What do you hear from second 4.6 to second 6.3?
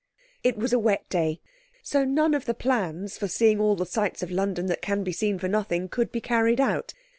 that can be seen for nothing could be